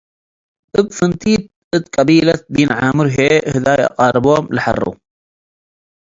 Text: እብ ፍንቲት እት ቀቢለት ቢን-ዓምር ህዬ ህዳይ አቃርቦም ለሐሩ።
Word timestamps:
እብ 0.79 0.87
ፍንቲት 0.97 1.43
እት 1.75 1.83
ቀቢለት 1.95 2.41
ቢን-ዓምር 2.53 3.07
ህዬ 3.15 3.31
ህዳይ 3.53 3.79
አቃርቦም 3.91 4.45
ለሐሩ። 4.55 4.81